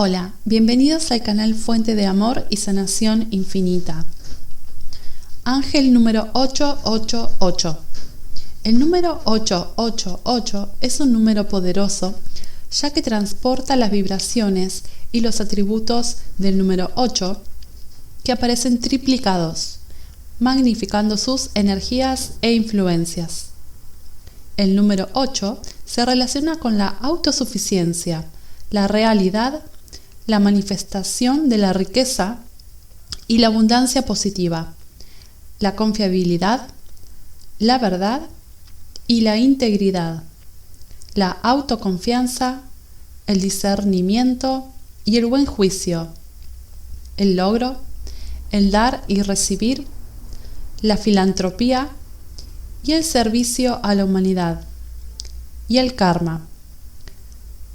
Hola, 0.00 0.32
bienvenidos 0.44 1.10
al 1.10 1.24
canal 1.24 1.56
Fuente 1.56 1.96
de 1.96 2.06
Amor 2.06 2.46
y 2.50 2.58
Sanación 2.58 3.26
Infinita. 3.32 4.04
Ángel 5.42 5.92
número 5.92 6.28
888. 6.34 7.78
El 8.62 8.78
número 8.78 9.20
888 9.24 10.70
es 10.82 11.00
un 11.00 11.12
número 11.12 11.48
poderoso 11.48 12.14
ya 12.70 12.90
que 12.90 13.02
transporta 13.02 13.74
las 13.74 13.90
vibraciones 13.90 14.84
y 15.10 15.20
los 15.20 15.40
atributos 15.40 16.18
del 16.36 16.58
número 16.58 16.92
8 16.94 17.42
que 18.22 18.30
aparecen 18.30 18.78
triplicados, 18.78 19.80
magnificando 20.38 21.16
sus 21.16 21.50
energías 21.54 22.34
e 22.40 22.52
influencias. 22.52 23.46
El 24.56 24.76
número 24.76 25.08
8 25.14 25.60
se 25.84 26.06
relaciona 26.06 26.54
con 26.60 26.78
la 26.78 26.86
autosuficiencia, 26.86 28.26
la 28.70 28.86
realidad 28.86 29.64
la 30.28 30.40
manifestación 30.40 31.48
de 31.48 31.56
la 31.56 31.72
riqueza 31.72 32.36
y 33.28 33.38
la 33.38 33.46
abundancia 33.46 34.02
positiva, 34.04 34.74
la 35.58 35.74
confiabilidad, 35.74 36.68
la 37.58 37.78
verdad 37.78 38.20
y 39.06 39.22
la 39.22 39.38
integridad, 39.38 40.22
la 41.14 41.30
autoconfianza, 41.30 42.60
el 43.26 43.40
discernimiento 43.40 44.68
y 45.06 45.16
el 45.16 45.24
buen 45.24 45.46
juicio, 45.46 46.08
el 47.16 47.36
logro, 47.36 47.78
el 48.50 48.70
dar 48.70 49.04
y 49.08 49.22
recibir, 49.22 49.86
la 50.82 50.98
filantropía 50.98 51.88
y 52.84 52.92
el 52.92 53.02
servicio 53.02 53.80
a 53.82 53.94
la 53.94 54.04
humanidad, 54.04 54.60
y 55.68 55.78
el 55.78 55.94
karma 55.94 56.42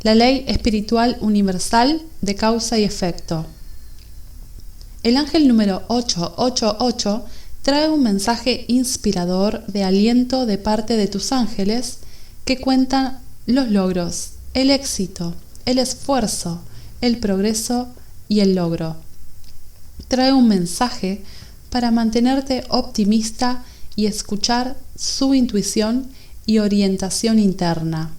la 0.04 0.16
ley 0.16 0.44
espiritual 0.48 1.18
universal 1.22 2.02
de 2.22 2.36
causa 2.36 2.78
y 2.78 2.84
efecto. 2.84 3.46
El 5.02 5.16
ángel 5.16 5.48
número 5.48 5.84
888 5.88 7.26
trae 7.62 7.90
un 7.90 8.04
mensaje 8.04 8.66
inspirador 8.68 9.66
de 9.68 9.86
aliento 9.86 10.46
de 10.46 10.58
parte 10.58 10.98
de 10.98 11.08
tus 11.08 11.32
ángeles 11.32 12.00
que 12.44 12.60
cuentan 12.60 13.20
los 13.46 13.70
logros, 13.70 14.32
el 14.54 14.72
éxito, 14.72 15.34
el 15.66 15.80
esfuerzo, 15.80 16.62
el 17.00 17.18
progreso 17.20 17.88
y 18.28 18.42
el 18.42 18.56
logro. 18.56 18.98
Trae 20.10 20.34
un 20.34 20.50
mensaje 20.50 21.24
para 21.70 21.92
mantenerte 21.92 22.66
optimista 22.68 23.64
y 23.96 24.08
escuchar 24.08 24.76
su 24.98 25.34
intuición 25.34 26.10
y 26.46 26.60
orientación 26.60 27.40
interna 27.40 28.12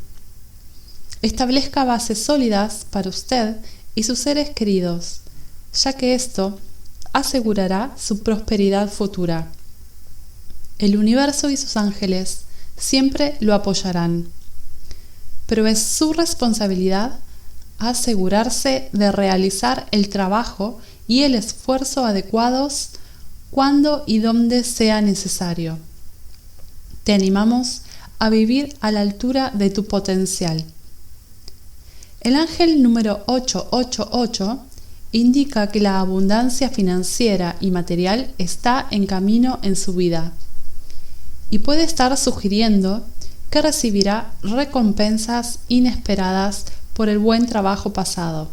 establezca 1.27 1.85
bases 1.85 2.23
sólidas 2.23 2.87
para 2.91 3.09
usted 3.09 3.57
y 3.95 4.03
sus 4.03 4.19
seres 4.19 4.51
queridos, 4.51 5.21
ya 5.73 5.93
que 5.95 6.15
esto 6.15 6.59
asegurará 7.13 7.93
su 7.97 8.23
prosperidad 8.23 8.91
futura. 8.91 9.49
El 10.79 10.97
universo 10.97 11.49
y 11.51 11.57
sus 11.57 11.77
ángeles 11.77 12.41
siempre 12.77 13.37
lo 13.41 13.55
apoyarán, 13.55 14.29
pero 15.47 15.67
es 15.67 15.81
su 15.81 16.13
responsabilidad 16.13 17.19
asegurarse 17.79 18.89
de 18.93 19.13
realizar 19.13 19.87
el 19.93 20.09
trabajo 20.09 20.79
y 21.07 21.23
el 21.23 21.35
esfuerzo 21.35 22.05
adecuados 22.05 22.91
cuando 23.51 24.05
y 24.07 24.19
donde 24.19 24.65
sea 24.65 25.01
necesario. 25.01 25.79
Te 27.05 27.13
animamos 27.13 27.83
a 28.19 28.31
vivir 28.31 28.77
a 28.81 28.91
la 28.91 29.01
altura 29.01 29.51
de 29.55 29.71
tu 29.71 29.85
potencial. 29.85 30.65
El 32.25 32.37
ángel 32.37 32.83
número 32.83 33.23
888 33.27 34.59
indica 35.13 35.67
que 35.67 35.79
la 35.79 36.01
abundancia 36.01 36.71
financiera 36.71 37.57
y 37.61 37.71
material 37.71 38.33
está 38.39 38.87
en 38.91 39.05
camino 39.05 39.59
en 39.61 39.77
su 39.77 39.93
vida 39.93 40.33
y 41.51 41.59
puede 41.59 41.85
estar 41.85 42.17
sugiriendo 42.17 43.05
que 43.51 43.61
recibirá 43.61 44.33
recompensas 44.43 45.59
inesperadas 45.69 46.65
por 46.95 47.11
el 47.11 47.19
buen 47.19 47.45
trabajo 47.45 47.93
pasado. 47.93 48.49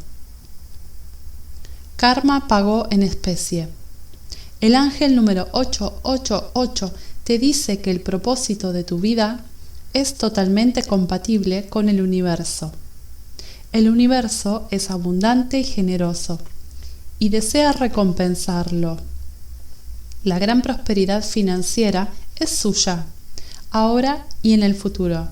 Karma 1.95 2.49
pagó 2.49 2.87
en 2.91 3.03
especie. 3.03 3.69
El 4.59 4.75
ángel 4.75 5.15
número 5.15 5.47
888 5.53 6.93
te 7.23 7.39
dice 7.39 7.79
que 7.79 7.91
el 7.91 8.01
propósito 8.01 8.73
de 8.73 8.83
tu 8.83 8.99
vida 8.99 9.45
es 9.93 10.15
totalmente 10.15 10.83
compatible 10.83 11.69
con 11.69 11.87
el 11.87 12.01
universo. 12.01 12.73
El 13.73 13.87
universo 13.89 14.67
es 14.69 14.91
abundante 14.91 15.57
y 15.57 15.63
generoso 15.63 16.39
y 17.19 17.29
desea 17.29 17.71
recompensarlo. 17.71 18.97
La 20.25 20.39
gran 20.39 20.61
prosperidad 20.61 21.23
financiera 21.23 22.09
es 22.37 22.49
suya, 22.49 23.05
ahora 23.69 24.25
y 24.43 24.53
en 24.53 24.63
el 24.63 24.75
futuro. 24.75 25.29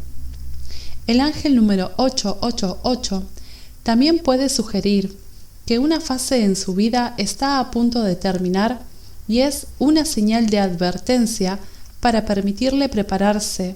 El 1.05 1.19
ángel 1.19 1.55
número 1.55 1.91
888 1.97 3.23
también 3.83 4.19
puede 4.19 4.47
sugerir 4.47 5.17
que 5.65 5.77
una 5.77 5.99
fase 5.99 6.45
en 6.45 6.55
su 6.55 6.73
vida 6.75 7.15
está 7.17 7.59
a 7.59 7.71
punto 7.71 8.03
de 8.03 8.15
terminar 8.15 8.79
y 9.27 9.39
es 9.39 9.67
una 9.79 10.05
señal 10.05 10.49
de 10.49 10.59
advertencia 10.59 11.59
para 11.99 12.25
permitirle 12.25 12.87
prepararse 12.87 13.75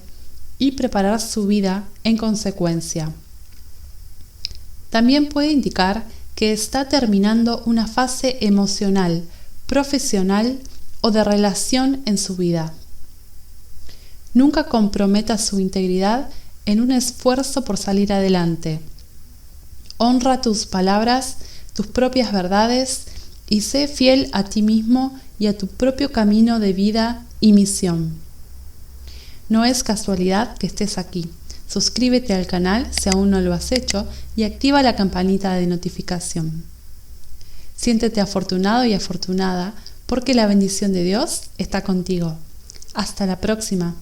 y 0.57 0.71
preparar 0.71 1.19
su 1.19 1.47
vida 1.47 1.83
en 2.05 2.15
consecuencia. 2.15 3.11
También 4.93 5.27
puede 5.27 5.51
indicar 5.51 6.03
que 6.35 6.53
está 6.53 6.87
terminando 6.87 7.63
una 7.65 7.87
fase 7.87 8.37
emocional, 8.41 9.23
profesional 9.65 10.59
o 11.01 11.09
de 11.09 11.23
relación 11.23 12.03
en 12.05 12.19
su 12.19 12.35
vida. 12.35 12.71
Nunca 14.35 14.65
comprometa 14.65 15.39
su 15.39 15.59
integridad 15.59 16.29
en 16.67 16.79
un 16.79 16.91
esfuerzo 16.91 17.65
por 17.65 17.79
salir 17.79 18.13
adelante. 18.13 18.81
Honra 19.97 20.41
tus 20.41 20.67
palabras, 20.67 21.37
tus 21.73 21.87
propias 21.87 22.31
verdades 22.31 23.05
y 23.49 23.61
sé 23.61 23.87
fiel 23.87 24.29
a 24.31 24.43
ti 24.43 24.61
mismo 24.61 25.19
y 25.39 25.47
a 25.47 25.57
tu 25.57 25.65
propio 25.65 26.11
camino 26.11 26.59
de 26.59 26.71
vida 26.71 27.25
y 27.39 27.53
misión. 27.53 28.13
No 29.49 29.65
es 29.65 29.81
casualidad 29.81 30.55
que 30.55 30.67
estés 30.67 30.99
aquí. 30.99 31.31
Suscríbete 31.73 32.35
al 32.35 32.45
canal 32.45 32.87
si 32.91 33.09
aún 33.09 33.31
no 33.31 33.41
lo 33.41 33.51
has 33.51 33.71
hecho 33.71 34.07
y 34.35 34.43
activa 34.43 34.83
la 34.83 34.95
campanita 34.95 35.55
de 35.55 35.65
notificación. 35.65 36.63
Siéntete 37.75 38.21
afortunado 38.21 38.85
y 38.85 38.93
afortunada 38.93 39.73
porque 40.05 40.35
la 40.35 40.45
bendición 40.45 40.93
de 40.93 41.03
Dios 41.03 41.45
está 41.57 41.81
contigo. 41.81 42.37
Hasta 42.93 43.25
la 43.25 43.39
próxima. 43.39 43.95